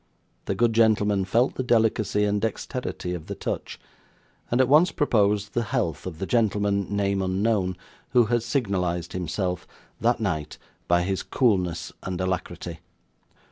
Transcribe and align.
The 0.45 0.55
good 0.55 0.73
gentleman 0.73 1.25
felt 1.25 1.53
the 1.53 1.61
delicacy 1.63 2.25
and 2.25 2.41
dexterity 2.41 3.13
of 3.13 3.27
the 3.27 3.35
touch, 3.35 3.79
and 4.49 4.59
at 4.59 4.67
once 4.67 4.91
proposed 4.91 5.53
the 5.53 5.61
health 5.65 6.07
of 6.07 6.17
the 6.17 6.25
gentleman, 6.25 6.87
name 6.95 7.21
unknown, 7.21 7.77
who 8.09 8.25
had 8.25 8.41
signalised 8.41 9.13
himself, 9.13 9.67
that 9.99 10.19
night, 10.19 10.57
by 10.87 11.03
his 11.03 11.21
coolness 11.21 11.93
and 12.01 12.19
alacrity. 12.19 12.79